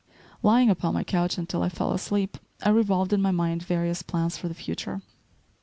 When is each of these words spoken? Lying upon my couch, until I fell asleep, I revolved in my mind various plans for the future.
Lying 0.41 0.71
upon 0.71 0.95
my 0.95 1.03
couch, 1.03 1.37
until 1.37 1.61
I 1.61 1.69
fell 1.69 1.91
asleep, 1.93 2.39
I 2.63 2.69
revolved 2.69 3.13
in 3.13 3.21
my 3.21 3.29
mind 3.29 3.61
various 3.61 4.01
plans 4.01 4.35
for 4.35 4.47
the 4.47 4.55
future. 4.55 5.03